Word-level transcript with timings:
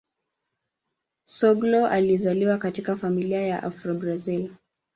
Soglo 1.25 1.85
alizaliwa 1.87 2.57
katika 2.57 2.97
familia 2.97 3.41
ya 3.41 3.63
Afro-Brazil. 3.63 4.51